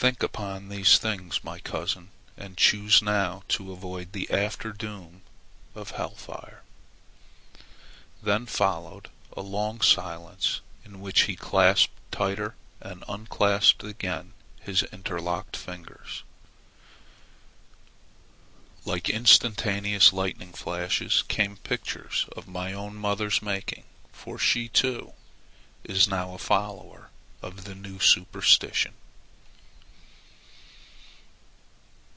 "Think 0.00 0.22
upon 0.22 0.70
these 0.70 0.96
things, 0.96 1.44
my 1.44 1.58
cousin, 1.58 2.08
and 2.34 2.56
choose 2.56 3.02
now 3.02 3.42
to 3.48 3.70
avoid 3.70 4.12
the 4.12 4.30
after 4.30 4.72
doom 4.72 5.20
of 5.74 5.90
hell 5.90 6.14
fire!" 6.14 6.62
Then 8.22 8.46
followed 8.46 9.10
a 9.36 9.42
long 9.42 9.82
silence 9.82 10.62
in 10.86 11.02
which 11.02 11.24
he 11.24 11.36
clasped 11.36 11.92
tighter 12.10 12.54
and 12.80 13.04
unclasped 13.10 13.84
again 13.84 14.32
his 14.58 14.82
interlocked 14.84 15.54
fingers. 15.54 16.22
Like 18.86 19.10
instantaneous 19.10 20.14
lightning 20.14 20.54
flashes 20.54 21.24
came 21.28 21.58
pictures 21.58 22.24
of 22.34 22.48
my 22.48 22.72
own 22.72 22.94
mother's 22.94 23.42
making, 23.42 23.84
for 24.14 24.38
she, 24.38 24.66
too, 24.66 25.12
is 25.84 26.08
now 26.08 26.32
a 26.32 26.38
follower 26.38 27.10
of 27.42 27.64
the 27.64 27.74
new 27.74 27.98
superstition. 28.00 28.94